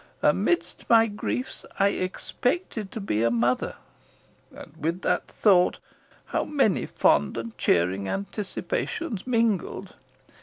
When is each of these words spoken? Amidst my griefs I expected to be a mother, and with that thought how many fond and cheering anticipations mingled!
Amidst 0.23 0.89
my 0.89 1.05
griefs 1.05 1.63
I 1.77 1.89
expected 1.89 2.91
to 2.91 2.99
be 2.99 3.21
a 3.21 3.29
mother, 3.29 3.75
and 4.51 4.73
with 4.75 5.03
that 5.03 5.27
thought 5.27 5.77
how 6.25 6.43
many 6.43 6.87
fond 6.87 7.37
and 7.37 7.55
cheering 7.55 8.09
anticipations 8.09 9.27
mingled! 9.27 9.93